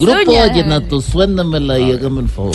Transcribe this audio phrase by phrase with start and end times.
[0.00, 2.52] Grupo Vallenato, suéndamela y hágame el favor.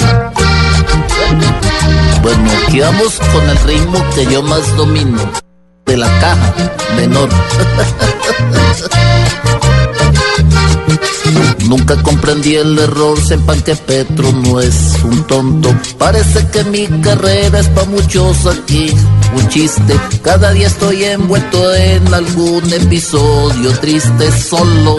[2.21, 5.17] Bueno, aquí vamos con el ritmo que yo más domino.
[5.85, 6.53] De la caja
[6.97, 7.29] menor.
[11.69, 15.73] Nunca comprendí el error, sepan que Petro no es un tonto.
[15.97, 18.93] Parece que mi carrera es pa' muchos aquí,
[19.33, 19.97] un chiste.
[20.23, 24.97] Cada día estoy envuelto en algún episodio triste solo.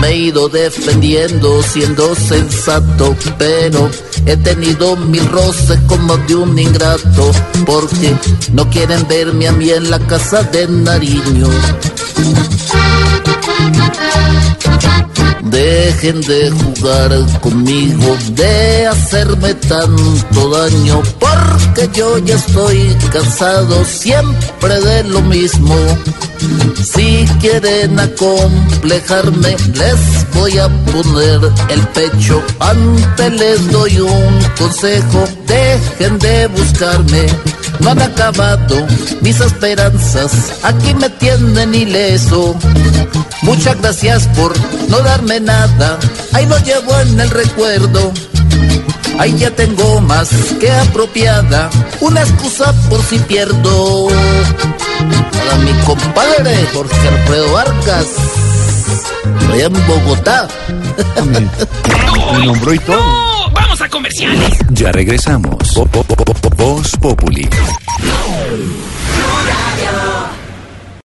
[0.00, 3.90] Me he ido defendiendo siendo sensato, pero
[4.26, 7.32] he tenido mil roces como de un ingrato,
[7.66, 8.14] porque
[8.52, 11.48] no quieren verme a mí en la casa de Nariño.
[15.42, 25.04] Dejen de jugar conmigo, de hacerme tanto daño, porque yo ya estoy cansado siempre de
[25.04, 25.74] lo mismo.
[26.82, 32.42] Si quieren acomplejarme, les voy a poner el pecho.
[32.60, 37.26] Antes les doy un consejo, dejen de buscarme.
[37.80, 38.86] No han acabado
[39.20, 42.56] mis esperanzas, aquí me tienen ileso.
[43.42, 44.52] Muchas gracias por
[44.88, 45.98] no darme nada,
[46.32, 48.12] ahí lo llevo en el recuerdo.
[49.18, 50.28] Ahí ya tengo más
[50.60, 54.08] que apropiada, una excusa por si pierdo.
[55.88, 58.06] Compadre Jorge Alfredo Vargas,
[59.50, 60.46] allá en Bogotá.
[62.36, 62.98] Me nombró y todo.
[62.98, 63.50] ¡No!
[63.52, 64.58] ¡Vamos a comerciales!
[64.68, 65.56] Ya regresamos.
[66.58, 67.48] Voz Populi.